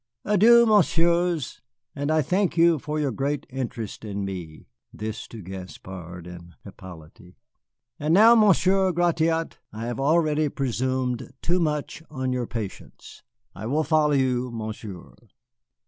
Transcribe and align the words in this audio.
"Adieu, 0.25 0.65
Messieurs, 0.65 1.61
and 1.95 2.09
I 2.09 2.23
thank 2.23 2.57
you 2.57 2.79
for 2.79 2.99
your 2.99 3.11
great 3.11 3.45
interest 3.51 4.03
in 4.03 4.25
me." 4.25 4.65
(This 4.91 5.27
to 5.27 5.43
Gaspard 5.43 6.25
and 6.25 6.55
Hippolyte.) 6.63 7.35
"And 7.99 8.11
now, 8.11 8.33
Monsieur 8.33 8.91
Gratiot, 8.93 9.59
I 9.71 9.85
have 9.85 9.99
already 9.99 10.49
presumed 10.49 11.31
too 11.43 11.59
much 11.59 12.01
on 12.09 12.33
your 12.33 12.47
patience. 12.47 13.21
I 13.53 13.67
will 13.67 13.83
follow 13.83 14.13
you, 14.13 14.49
Monsieur." 14.49 15.13